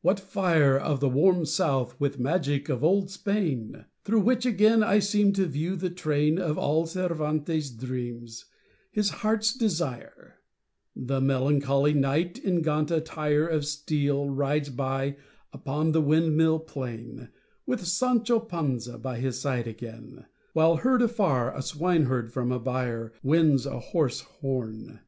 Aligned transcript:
what 0.00 0.18
fire 0.18 0.78
Of 0.78 1.00
the 1.00 1.10
"warm 1.10 1.44
South" 1.44 2.00
with 2.00 2.18
magic 2.18 2.70
of 2.70 2.82
old 2.82 3.10
Spain! 3.10 3.84
Through 4.02 4.20
which 4.22 4.46
again 4.46 4.82
I 4.82 4.98
seem 4.98 5.34
to 5.34 5.44
view 5.44 5.76
the 5.76 5.90
train 5.90 6.38
Of 6.38 6.56
all 6.56 6.86
Cervantes' 6.86 7.68
dreams, 7.70 8.46
his 8.90 9.10
heart's 9.20 9.52
desire: 9.52 10.36
The 10.96 11.20
melancholy 11.20 11.92
Knight, 11.92 12.38
in 12.38 12.62
gaunt 12.62 12.90
attire 12.90 13.46
Of 13.46 13.66
steel 13.66 14.30
rides 14.30 14.70
by 14.70 15.18
upon 15.52 15.92
the 15.92 16.00
windmill 16.00 16.60
plain 16.60 17.28
With 17.66 17.84
Sancho 17.86 18.40
Panza 18.40 18.96
by 18.96 19.18
his 19.18 19.38
side 19.38 19.66
again, 19.68 20.24
While, 20.54 20.76
heard 20.76 21.02
afar, 21.02 21.54
a 21.54 21.60
swineherd 21.60 22.32
from 22.32 22.50
a 22.52 22.58
byre 22.58 23.12
Winds 23.22 23.66
a 23.66 23.80
hoarse 23.80 24.20
horn. 24.20 25.00